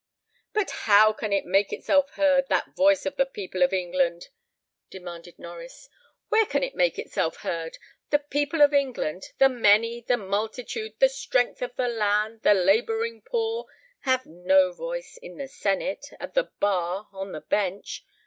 [0.51, 4.29] "But how can it make itself heard, that voice of the people of England?"
[4.89, 5.89] demanded Norries;
[6.29, 7.77] "where can it make itself heard?
[8.09, 13.21] The people of England the many, the multitude, the strength of the land, the labouring
[13.21, 13.67] poor
[13.99, 18.03] have no voice in the senate, at the bar, on the bench.